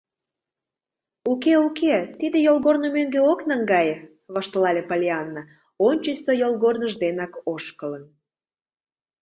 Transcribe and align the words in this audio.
—Уке, 1.31 1.53
уке, 1.67 1.95
тиде 2.19 2.37
йолгорно 2.47 2.87
мӧҥгӧ 2.95 3.21
ок 3.31 3.39
наҥгае,— 3.49 3.97
воштылале 4.33 4.83
Поллианна, 4.89 5.41
ончычсо 5.87 6.31
йолгорныж 6.41 6.93
денак 7.03 7.33
ошкылын. 7.53 8.03